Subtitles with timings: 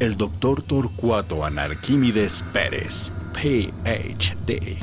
[0.00, 4.78] El doctor Torcuato Anarquímides Pérez, PhD.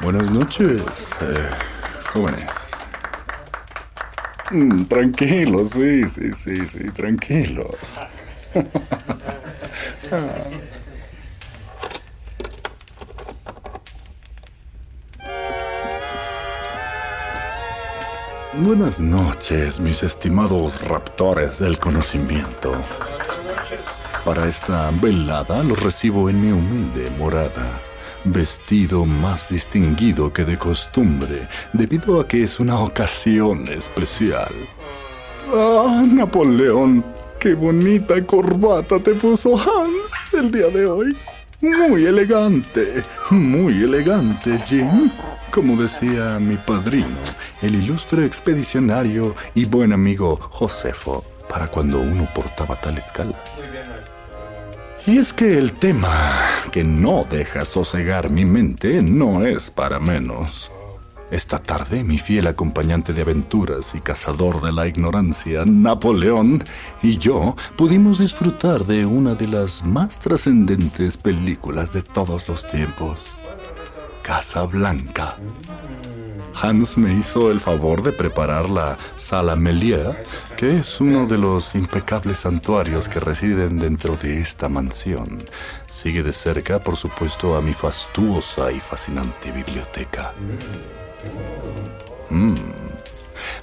[0.00, 1.50] Buenas noches, eh,
[2.12, 2.46] jóvenes.
[4.52, 7.98] Mm, tranquilos, sí, sí, sí, sí, tranquilos.
[18.54, 22.72] Buenas noches, mis estimados raptores del conocimiento.
[24.26, 27.80] Para esta velada los recibo en mi humilde morada,
[28.24, 34.52] vestido más distinguido que de costumbre, debido a que es una ocasión especial.
[35.54, 37.02] ¡Ah, Napoleón!
[37.38, 41.16] ¡Qué bonita corbata te puso Hans el día de hoy!
[41.62, 45.10] Muy elegante, muy elegante, Jim.
[45.52, 47.18] Como decía mi padrino,
[47.60, 53.60] el ilustre expedicionario y buen amigo Josefo, para cuando uno portaba tales galas.
[55.06, 56.10] Y es que el tema
[56.70, 60.72] que no deja sosegar mi mente no es para menos.
[61.30, 66.64] Esta tarde mi fiel acompañante de aventuras y cazador de la ignorancia, Napoleón,
[67.02, 73.36] y yo pudimos disfrutar de una de las más trascendentes películas de todos los tiempos.
[74.22, 75.36] Casa Blanca.
[76.60, 80.24] Hans me hizo el favor de preparar la Sala Melier,
[80.56, 85.44] que es uno de los impecables santuarios que residen dentro de esta mansión.
[85.88, 90.32] Sigue de cerca, por supuesto, a mi fastuosa y fascinante biblioteca.
[92.30, 92.54] Mm.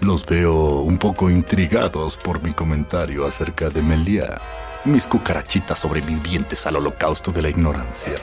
[0.02, 4.40] Los veo un poco intrigados por mi comentario acerca de Melier,
[4.86, 8.16] mis cucarachitas sobrevivientes al holocausto de la ignorancia.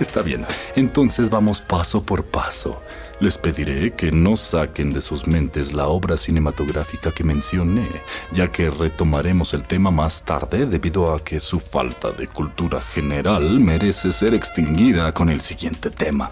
[0.00, 0.46] Está bien,
[0.76, 2.82] entonces vamos paso por paso.
[3.20, 7.86] Les pediré que no saquen de sus mentes la obra cinematográfica que mencioné,
[8.32, 13.60] ya que retomaremos el tema más tarde debido a que su falta de cultura general
[13.60, 16.30] merece ser extinguida con el siguiente tema.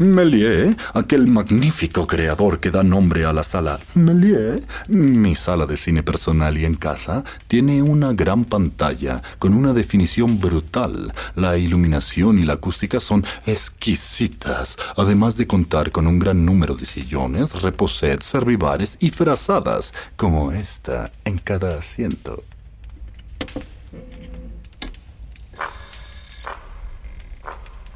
[0.00, 6.02] Méliès, aquel magnífico creador que da nombre a la sala Méliès, mi sala de cine
[6.02, 11.12] personal y en casa, tiene una gran pantalla con una definición brutal.
[11.36, 16.86] La iluminación y la acústica son exquisitas, además de contar con un gran número de
[16.86, 22.42] sillones, reposets, servivares y frazadas, como esta en cada asiento.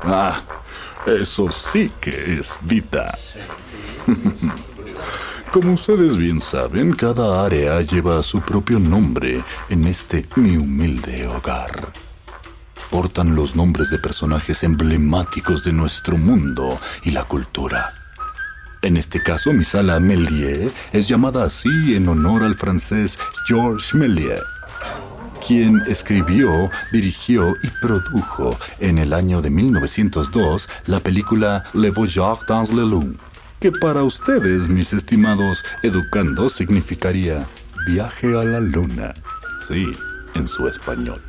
[0.02, 0.42] Ah,
[1.06, 3.16] eso sí que es vida.
[5.52, 11.92] Como ustedes bien saben, cada área lleva su propio nombre en este mi humilde hogar.
[12.90, 17.92] Portan los nombres de personajes emblemáticos de nuestro mundo y la cultura.
[18.82, 24.42] En este caso, mi sala Méliès es llamada así en honor al francés Georges Méliès
[25.46, 32.72] quien escribió, dirigió y produjo en el año de 1902 la película Le Voyage dans
[32.72, 33.16] le Lune,
[33.60, 37.46] que para ustedes, mis estimados educandos, significaría
[37.86, 39.14] viaje a la luna.
[39.68, 39.86] Sí,
[40.34, 41.20] en su español.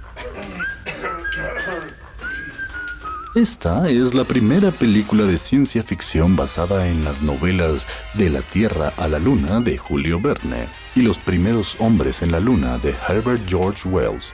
[3.36, 8.94] Esta es la primera película de ciencia ficción basada en las novelas De la Tierra
[8.96, 13.42] a la Luna de Julio Verne y Los primeros hombres en la Luna de Herbert
[13.47, 14.34] George Wells.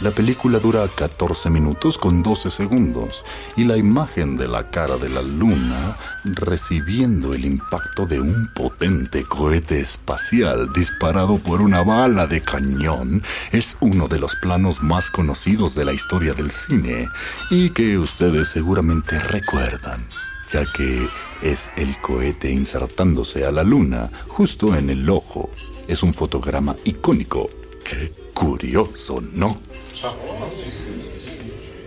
[0.00, 3.22] La película dura 14 minutos con 12 segundos
[3.54, 9.24] y la imagen de la cara de la luna recibiendo el impacto de un potente
[9.24, 13.22] cohete espacial disparado por una bala de cañón
[13.52, 17.10] es uno de los planos más conocidos de la historia del cine
[17.50, 20.06] y que ustedes seguramente recuerdan,
[20.52, 21.06] ya que
[21.42, 25.50] es el cohete insertándose a la luna justo en el ojo.
[25.88, 27.48] Es un fotograma icónico.
[27.84, 29.58] ¡Qué curioso, ¿no?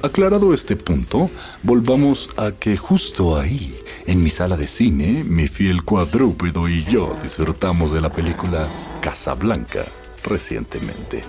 [0.02, 1.30] Aclarado este punto,
[1.62, 7.16] volvamos a que justo ahí, en mi sala de cine, mi fiel cuadrúpedo y yo
[7.24, 8.68] disfrutamos de la película
[9.00, 9.86] Casablanca
[10.26, 11.24] recientemente.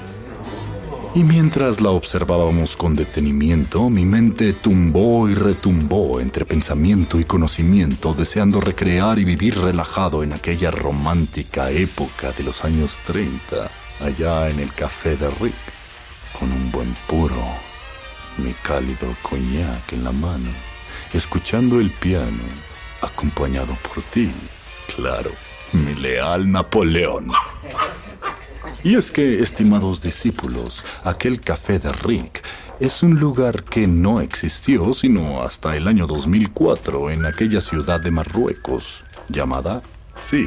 [1.14, 8.14] Y mientras la observábamos con detenimiento, mi mente tumbó y retumbó entre pensamiento y conocimiento,
[8.14, 13.70] deseando recrear y vivir relajado en aquella romántica época de los años 30,
[14.00, 15.55] allá en el café de Rick,
[16.38, 17.75] con un buen puro
[18.38, 20.50] mi cálido coñac en la mano,
[21.12, 22.43] escuchando el piano,
[23.00, 24.32] acompañado por ti,
[24.96, 25.31] claro,
[25.72, 27.31] mi leal Napoleón.
[28.84, 32.44] Y es que, estimados discípulos, aquel café de Rick
[32.81, 38.10] es un lugar que no existió sino hasta el año 2004 en aquella ciudad de
[38.10, 39.81] Marruecos, llamada,
[40.14, 40.46] sí,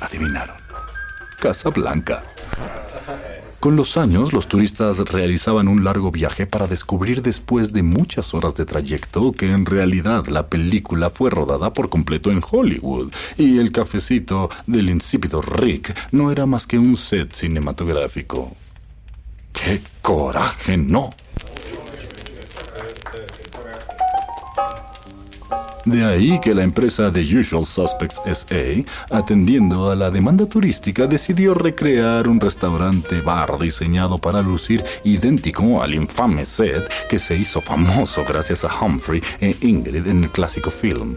[0.00, 0.56] adivinaron,
[1.38, 2.24] Casablanca.
[3.66, 8.54] Con los años, los turistas realizaban un largo viaje para descubrir después de muchas horas
[8.54, 13.72] de trayecto que en realidad la película fue rodada por completo en Hollywood y el
[13.72, 18.54] cafecito del insípido Rick no era más que un set cinematográfico.
[19.52, 21.12] ¡Qué coraje, no!
[25.86, 31.54] De ahí que la empresa The Usual Suspects SA, atendiendo a la demanda turística, decidió
[31.54, 38.24] recrear un restaurante bar diseñado para lucir idéntico al infame set que se hizo famoso
[38.28, 41.16] gracias a Humphrey e Ingrid en el clásico film.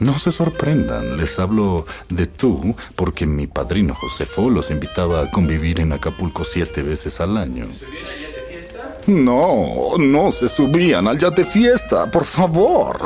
[0.00, 5.78] No se sorprendan, les hablo de tú porque mi padrino Josefo los invitaba a convivir
[5.78, 7.66] en Acapulco siete veces al año.
[9.06, 12.98] No, no se subían al yate fiesta, por favor.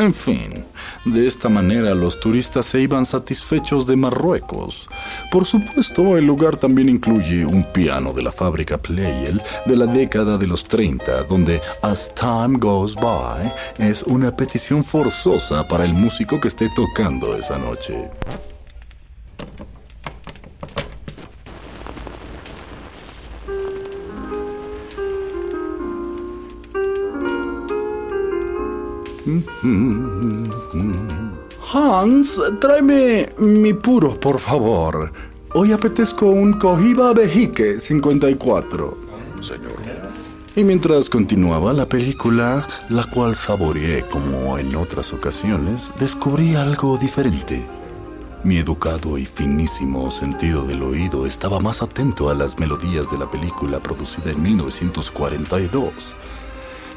[0.00, 0.64] En fin,
[1.04, 4.88] de esta manera los turistas se iban satisfechos de Marruecos.
[5.30, 10.38] Por supuesto, el lugar también incluye un piano de la fábrica Pleyel de la década
[10.38, 16.40] de los 30, donde As Time Goes By es una petición forzosa para el músico
[16.40, 18.08] que esté tocando esa noche.
[31.72, 35.12] Hans, tráeme mi puro, por favor.
[35.54, 38.98] Hoy apetezco un Cohiba Bejique 54.
[39.40, 39.72] Señor.
[40.56, 47.64] Y mientras continuaba la película, la cual saboreé como en otras ocasiones, descubrí algo diferente.
[48.42, 53.30] Mi educado y finísimo sentido del oído estaba más atento a las melodías de la
[53.30, 56.14] película producida en 1942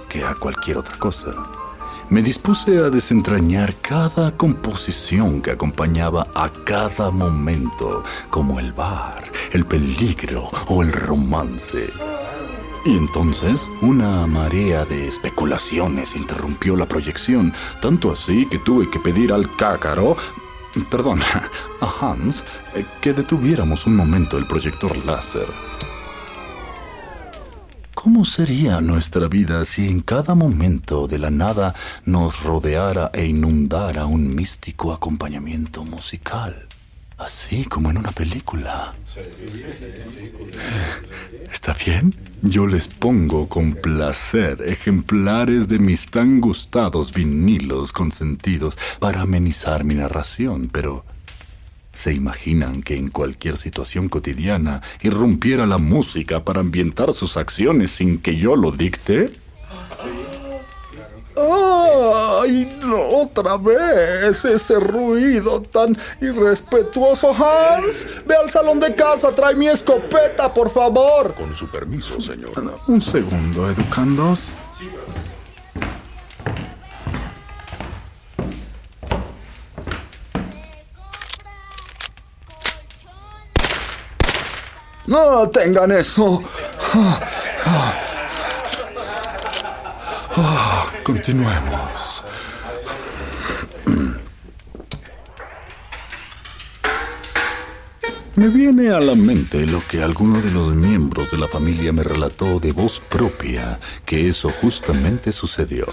[0.09, 1.62] que a cualquier otra cosa
[2.09, 9.65] me dispuse a desentrañar cada composición que acompañaba a cada momento, como el bar, el
[9.65, 11.89] peligro o el romance.
[12.85, 19.31] Y entonces una marea de especulaciones interrumpió la proyección, tanto así que tuve que pedir
[19.31, 20.17] al cácaro,
[20.89, 21.19] perdón,
[21.81, 22.43] a Hans,
[22.75, 25.47] eh, que detuviéramos un momento el proyector láser.
[27.93, 31.73] ¿Cómo sería nuestra vida si en cada momento de la nada
[32.05, 36.67] nos rodeara e inundara un místico acompañamiento musical?
[37.17, 38.93] Así como en una película.
[41.51, 42.13] ¿Está bien?
[42.41, 49.93] Yo les pongo con placer ejemplares de mis tan gustados vinilos consentidos para amenizar mi
[49.93, 51.05] narración, pero
[51.93, 58.19] ¿Se imaginan que en cualquier situación cotidiana irrumpiera la música para ambientar sus acciones sin
[58.19, 59.31] que yo lo dicte?
[61.35, 64.43] ¡Ay, no, otra vez!
[64.43, 68.07] Ese ruido tan irrespetuoso, Hans.
[68.25, 71.33] Ve al salón de casa, trae mi escopeta, por favor.
[71.35, 72.51] Con su permiso, señor.
[72.87, 74.49] Un segundo, educandos.
[85.07, 86.41] No tengan eso.
[91.03, 92.23] continuemos.
[98.35, 102.01] Me viene a la mente lo que alguno de los miembros de la familia me
[102.01, 105.85] relató de voz propia, que eso justamente sucedió.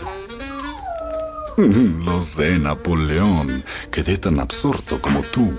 [1.57, 3.63] Lo sé, Napoleón.
[3.91, 5.53] Quedé tan absorto como tú.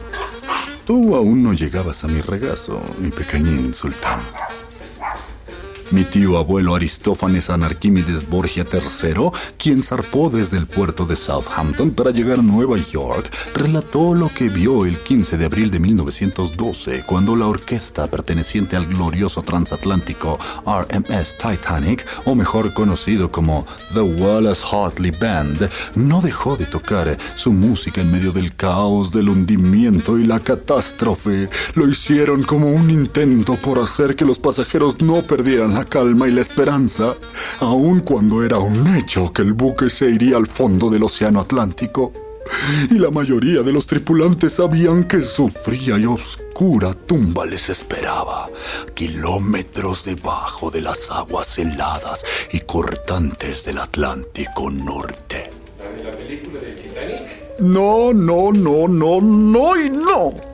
[0.86, 4.20] Tú aún no llegabas a mi regazo, mi pequeñín sultán.
[5.92, 12.12] Mi tío abuelo Aristófanes Anarquímedes Borgia III, quien zarpó desde el puerto de Southampton para
[12.12, 17.36] llegar a Nueva York, relató lo que vio el 15 de abril de 1912, cuando
[17.36, 25.12] la orquesta perteneciente al glorioso transatlántico RMS Titanic, o mejor conocido como The Wallace Hartley
[25.20, 30.40] Band, no dejó de tocar su música en medio del caos, del hundimiento y la
[30.40, 31.50] catástrofe.
[31.76, 36.32] Lo hicieron como un intento por hacer que los pasajeros no perdieran la calma y
[36.32, 37.16] la esperanza,
[37.60, 42.14] aun cuando era un hecho que el buque se iría al fondo del Océano Atlántico.
[42.90, 48.50] Y la mayoría de los tripulantes sabían que su fría y oscura tumba les esperaba,
[48.94, 55.52] kilómetros debajo de las aguas heladas y cortantes del Atlántico Norte.
[56.04, 57.60] ¿La película del Titanic?
[57.60, 60.51] No, no, no, no, no y no.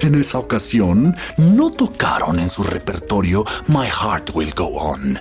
[0.00, 5.18] En esa ocasión, no tocaron en su repertorio My Heart Will Go On,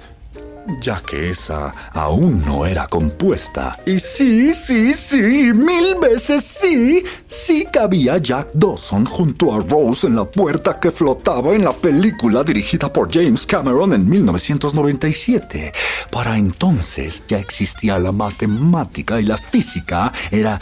[0.82, 3.80] ya que esa aún no era compuesta.
[3.86, 10.16] Y sí, sí, sí, mil veces sí, sí cabía Jack Dawson junto a Rose en
[10.16, 15.74] la puerta que flotaba en la película dirigida por James Cameron en 1997.
[16.12, 20.62] Para entonces ya existía la matemática y la física, era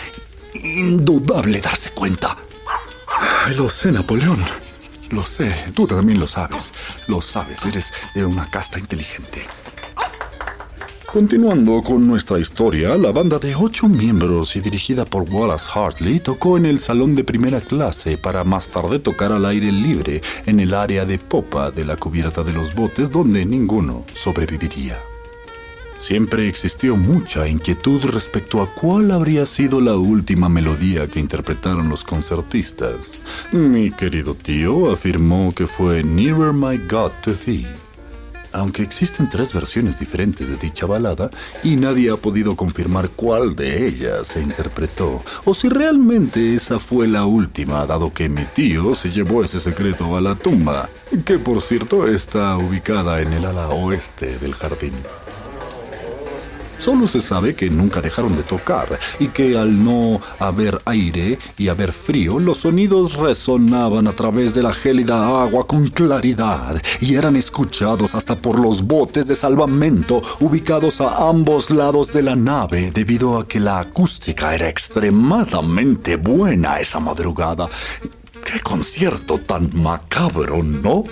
[0.54, 2.38] indudable darse cuenta
[3.56, 4.44] lo sé, Napoleón.
[5.12, 6.74] Lo sé, tú también lo sabes.
[7.08, 9.42] Lo sabes, eres de una casta inteligente.
[11.16, 16.58] Continuando con nuestra historia, la banda de ocho miembros y dirigida por Wallace Hartley tocó
[16.58, 20.74] en el salón de primera clase para más tarde tocar al aire libre en el
[20.74, 25.00] área de popa de la cubierta de los botes donde ninguno sobreviviría.
[25.98, 32.04] Siempre existió mucha inquietud respecto a cuál habría sido la última melodía que interpretaron los
[32.04, 33.20] concertistas.
[33.52, 37.68] Mi querido tío afirmó que fue Nearer My God to Thee.
[38.52, 41.30] Aunque existen tres versiones diferentes de dicha balada
[41.62, 47.08] y nadie ha podido confirmar cuál de ellas se interpretó o si realmente esa fue
[47.08, 50.88] la última, dado que mi tío se llevó ese secreto a la tumba,
[51.25, 54.94] que por cierto está ubicada en el ala oeste del jardín.
[56.86, 61.70] Solo se sabe que nunca dejaron de tocar y que al no haber aire y
[61.70, 67.38] haber frío, los sonidos resonaban a través de la gélida agua con claridad y eran
[67.38, 73.39] escuchados hasta por los botes de salvamento ubicados a ambos lados de la nave debido
[73.39, 77.68] a que la acústica era extremadamente buena esa madrugada.
[78.44, 81.04] ¡Qué concierto tan macabro, ¿no?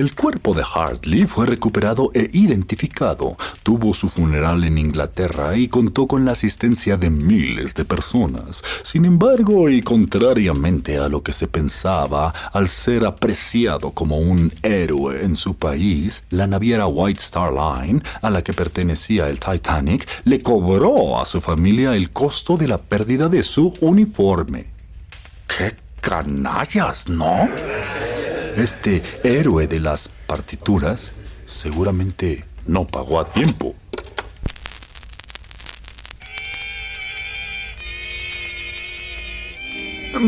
[0.00, 6.06] El cuerpo de Hartley fue recuperado e identificado, tuvo su funeral en Inglaterra y contó
[6.06, 8.62] con la asistencia de miles de personas.
[8.82, 15.22] Sin embargo, y contrariamente a lo que se pensaba, al ser apreciado como un héroe
[15.22, 20.42] en su país, la naviera White Star Line, a la que pertenecía el Titanic, le
[20.42, 24.68] cobró a su familia el costo de la pérdida de su uniforme.
[25.46, 27.50] ¡Qué canallas, ¿no?
[28.56, 31.12] Este héroe de las partituras
[31.54, 33.74] seguramente no pagó a tiempo.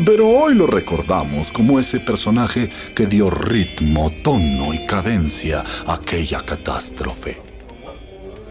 [0.07, 6.41] Pero hoy lo recordamos como ese personaje que dio ritmo, tono y cadencia a aquella
[6.43, 7.52] catástrofe.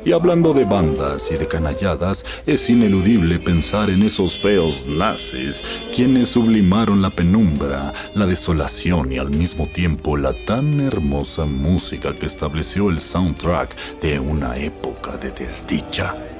[0.03, 5.63] Y hablando de bandas y de canalladas, es ineludible pensar en esos feos nazis,
[5.96, 12.25] quienes sublimaron la penumbra, la desolación y al mismo tiempo la tan hermosa música que
[12.25, 16.30] estableció el soundtrack de una época de desdicha.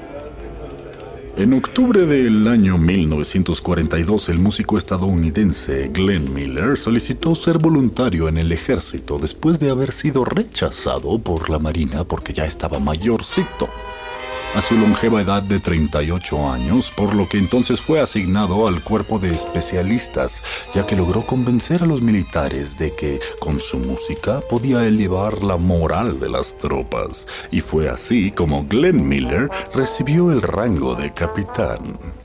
[1.34, 8.52] En octubre del año 1942, el músico estadounidense Glenn Miller solicitó ser voluntario en el
[8.52, 13.70] ejército después de haber sido rechazado por la Marina porque ya estaba mayorcito.
[14.54, 19.18] A su longeva edad de 38 años, por lo que entonces fue asignado al cuerpo
[19.18, 20.42] de especialistas,
[20.74, 25.56] ya que logró convencer a los militares de que con su música podía elevar la
[25.56, 32.21] moral de las tropas, y fue así como Glenn Miller recibió el rango de capitán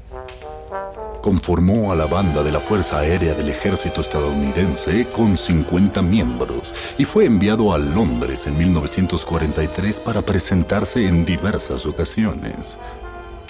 [1.27, 7.03] conformó a la banda de la Fuerza Aérea del Ejército estadounidense con 50 miembros y
[7.03, 12.77] fue enviado a Londres en 1943 para presentarse en diversas ocasiones.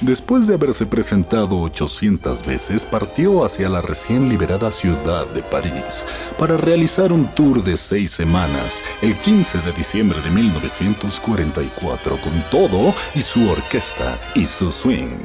[0.02, 6.04] Después de haberse presentado 800 veces, partió hacia la recién liberada ciudad de París
[6.40, 12.92] para realizar un tour de seis semanas el 15 de diciembre de 1944 con todo
[13.14, 15.20] y su orquesta y su swing.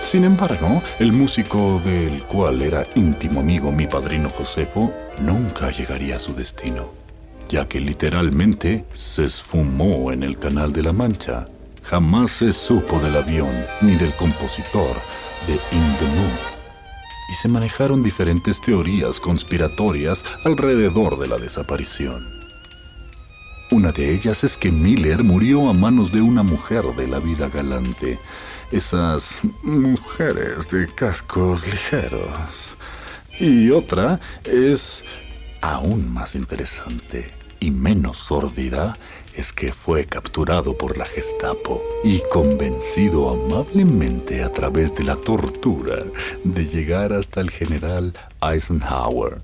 [0.00, 6.20] Sin embargo, el músico del cual era íntimo amigo mi padrino Josefo nunca llegaría a
[6.20, 6.92] su destino,
[7.48, 11.46] ya que literalmente se esfumó en el Canal de la Mancha.
[11.82, 14.96] Jamás se supo del avión ni del compositor
[15.46, 16.38] de In the Moon.
[17.32, 22.22] Y se manejaron diferentes teorías conspiratorias alrededor de la desaparición.
[23.70, 27.48] Una de ellas es que Miller murió a manos de una mujer de la vida
[27.48, 28.20] galante.
[28.74, 32.76] Esas mujeres de cascos ligeros.
[33.38, 35.04] Y otra es
[35.60, 38.98] aún más interesante y menos sórdida
[39.36, 46.02] es que fue capturado por la Gestapo y convencido amablemente a través de la tortura
[46.42, 48.12] de llegar hasta el general
[48.42, 49.40] Eisenhower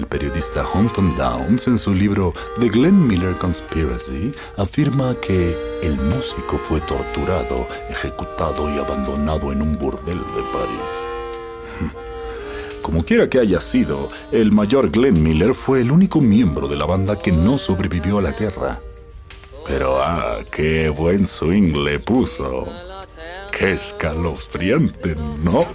[0.00, 6.56] El periodista Hunton Downs, en su libro The Glenn Miller Conspiracy, afirma que el músico
[6.56, 11.92] fue torturado, ejecutado y abandonado en un burdel de París.
[12.82, 16.86] Como quiera que haya sido, el mayor Glenn Miller fue el único miembro de la
[16.86, 18.80] banda que no sobrevivió a la guerra.
[19.66, 22.66] Pero ah, qué buen swing le puso.
[23.52, 25.14] Qué escalofriante,
[25.44, 25.66] ¿no?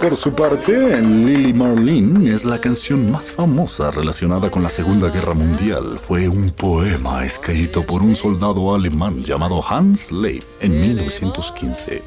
[0.00, 5.34] Por su parte, Lily Marlene es la canción más famosa relacionada con la Segunda Guerra
[5.34, 5.98] Mundial.
[5.98, 12.02] Fue un poema escrito por un soldado alemán llamado Hans Leib en 1915.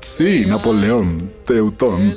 [0.00, 2.16] Sí, Napoleón, Teutón,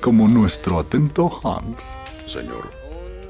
[0.00, 1.98] como nuestro atento Hans.
[2.24, 2.70] Señor.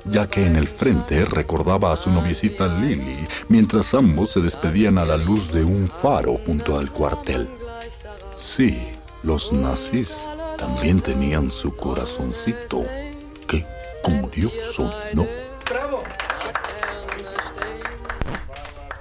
[0.04, 5.06] Ya que en el frente recordaba a su noviecita Lily, mientras ambos se despedían a
[5.06, 7.48] la luz de un faro junto al cuartel.
[8.36, 8.95] Sí,
[9.26, 10.14] los nazis
[10.56, 12.84] también tenían su corazoncito.
[13.48, 13.66] Qué
[14.00, 15.26] curioso, ¿no?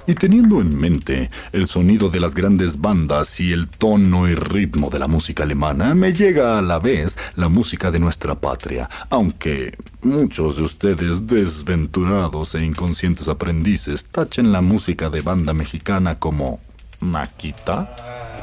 [0.08, 4.89] Y teniendo en mente el sonido de las grandes bandas y el tono y ritmo
[4.89, 9.77] de la música alemana, me llega a la vez la música de nuestra patria, aunque
[10.01, 16.62] muchos de ustedes desventurados e inconscientes aprendices tachen la música de banda mexicana como
[17.00, 18.35] maquita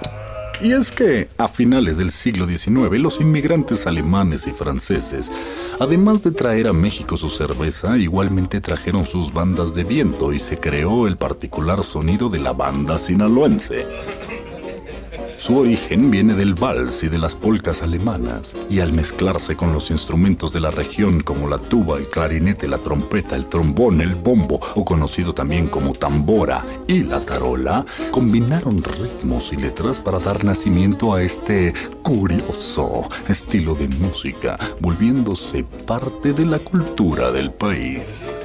[0.62, 5.32] y es que a finales del siglo XIX los inmigrantes alemanes y franceses,
[5.80, 10.58] además de traer a México su cerveza, igualmente trajeron sus bandas de viento y se
[10.58, 13.86] creó el particular sonido de la banda sinaloense.
[15.38, 19.90] Su origen viene del vals y de las polcas alemanas, y al mezclarse con los
[19.90, 24.60] instrumentos de la región como la tuba, el clarinete, la trompeta, el trombón, el bombo,
[24.74, 31.12] o conocido también como tambora, y la tarola, combinaron ritmos y letras para dar nacimiento
[31.14, 38.36] a este curioso estilo de música, volviéndose parte de la cultura del país.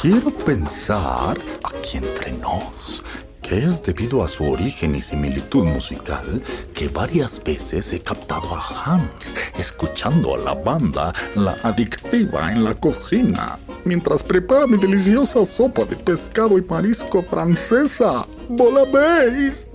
[0.00, 3.02] Quiero pensar, aquí entre nos,
[3.46, 6.42] que es debido a su origen y similitud musical
[6.74, 12.74] que varias veces he captado a Hans escuchando a la banda La Adictiva en la
[12.74, 18.26] cocina, mientras prepara mi deliciosa sopa de pescado y marisco francesa.
[18.48, 19.70] ¿Bola veis?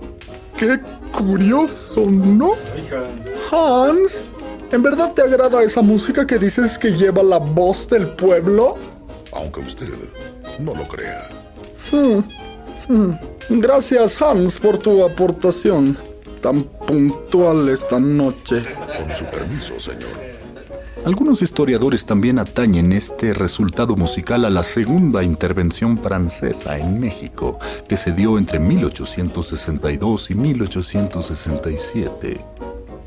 [0.56, 0.78] ¡Qué
[1.16, 2.52] curioso, ¿no?
[3.50, 4.26] Hans,
[4.70, 8.76] ¿en verdad te agrada esa música que dices que lleva la voz del pueblo?
[9.32, 9.88] Aunque usted
[10.58, 11.28] no lo crea.
[11.90, 12.20] Hmm,
[12.88, 13.31] hmm.
[13.60, 15.96] Gracias Hans por tu aportación.
[16.40, 18.62] Tan puntual esta noche.
[18.98, 20.32] Con su permiso, señor.
[21.04, 27.96] Algunos historiadores también atañen este resultado musical a la segunda intervención francesa en México, que
[27.96, 32.40] se dio entre 1862 y 1867.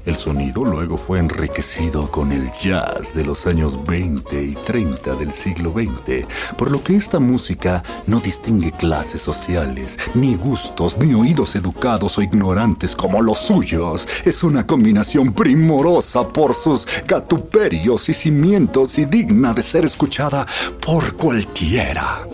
[0.06, 5.32] El sonido luego fue enriquecido con el jazz de los años 20 y 30 del
[5.32, 11.56] siglo XX, por lo que esta música no distingue clases sociales, ni gustos, ni oídos
[11.56, 14.08] educados o ignorantes como los suyos.
[14.24, 20.46] Es una combinación primorosa por sus gatuperios y cimientos y digna de ser escuchada
[20.80, 22.28] por cualquiera.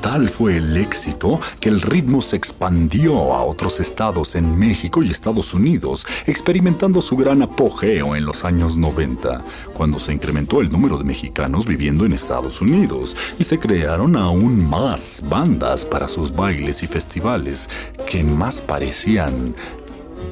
[0.00, 5.10] Tal fue el éxito que el ritmo se expandió a otros estados en México y
[5.10, 10.98] Estados Unidos, experimentando su gran apogeo en los años 90, cuando se incrementó el número
[10.98, 16.82] de mexicanos viviendo en Estados Unidos y se crearon aún más bandas para sus bailes
[16.82, 17.68] y festivales
[18.06, 19.54] que más parecían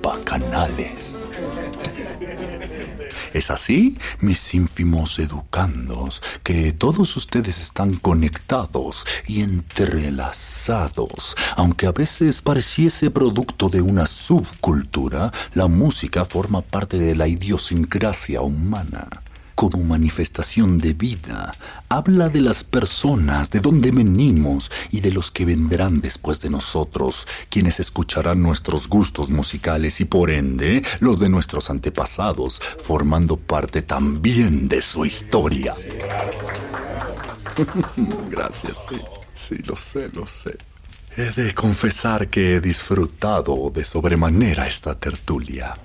[0.03, 1.22] bacanales.
[3.33, 11.37] Es así, mis ínfimos educandos, que todos ustedes están conectados y entrelazados.
[11.57, 18.42] Aunque a veces pareciese producto de una subcultura, la música forma parte de la idiosincrasia
[18.42, 19.09] humana
[19.62, 21.55] como manifestación de vida.
[21.88, 27.29] Habla de las personas, de dónde venimos y de los que vendrán después de nosotros,
[27.48, 34.66] quienes escucharán nuestros gustos musicales y por ende los de nuestros antepasados, formando parte también
[34.66, 35.75] de su historia.
[38.31, 39.01] Gracias, sí,
[39.33, 40.59] sí, lo sé, lo sé.
[41.16, 45.77] He de confesar que he disfrutado de sobremanera esta tertulia.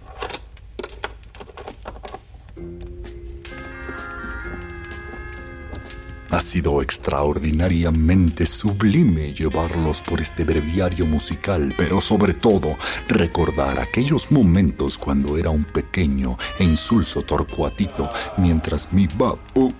[6.37, 12.75] Ha sido extraordinariamente sublime llevarlos por este breviario musical, pero sobre todo
[13.07, 19.73] recordar aquellos momentos cuando era un pequeño e insulso torcuatito mientras mi papu,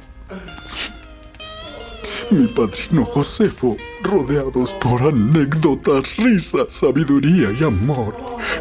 [2.32, 8.16] mi padrino Josefo, rodeados por anécdotas, risas, sabiduría y amor,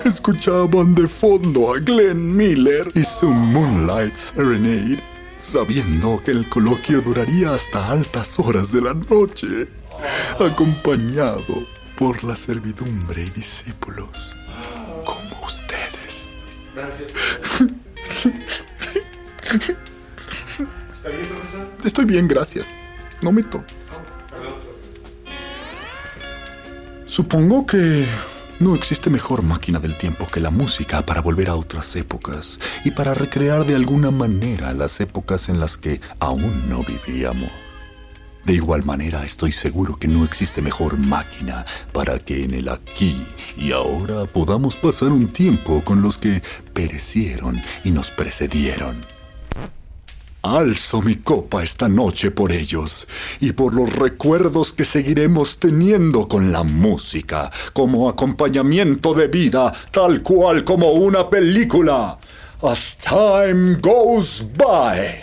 [0.05, 5.16] escuchaban de fondo a Glenn Miller y su Moonlight Serenade
[5.47, 9.69] sabiendo que el coloquio duraría hasta altas horas de la noche,
[10.39, 14.35] acompañado por la servidumbre y discípulos
[15.05, 16.33] como ustedes.
[16.75, 17.13] Gracias.
[20.93, 21.69] ¿Está bien, profesor?
[21.85, 22.67] Estoy bien, gracias.
[23.23, 23.65] No me toco.
[27.07, 28.07] Supongo que
[28.59, 32.91] no existe mejor máquina del tiempo que la música para volver a otras épocas y
[32.91, 37.51] para recrear de alguna manera las épocas en las que aún no vivíamos.
[38.45, 43.27] De igual manera, estoy seguro que no existe mejor máquina para que en el aquí
[43.57, 46.43] y ahora podamos pasar un tiempo con los que
[46.73, 49.16] perecieron y nos precedieron.
[50.55, 53.09] Alzo mi copa esta noche por ellos
[53.41, 60.23] y por los recuerdos que seguiremos teniendo con la música como acompañamiento de vida, tal
[60.23, 62.19] cual como una película.
[62.63, 65.21] As time goes by.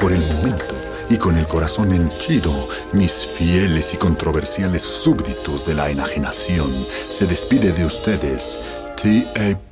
[0.00, 0.74] Por el momento,
[1.10, 6.70] y con el corazón henchido, mis fieles y controversiales súbditos de la enajenación,
[7.08, 8.58] se despide de ustedes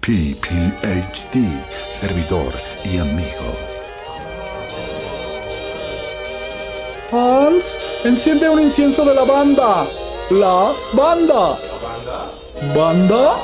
[0.05, 2.53] T-A-P-P-H-D, servidor
[2.85, 3.57] y amigo.
[7.12, 9.87] Hans, enciende un incienso de la banda.
[10.31, 11.57] La banda.
[11.57, 12.33] ¿La banda?
[12.75, 13.37] ¿Banda?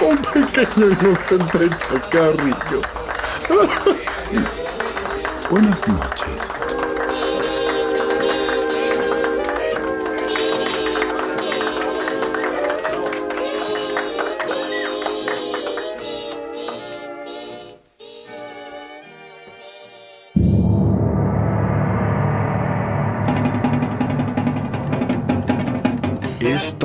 [0.08, 2.80] un pequeño inocente chascarrillo.
[5.50, 6.63] Buenas noches.